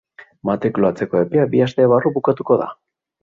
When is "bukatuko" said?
2.17-2.59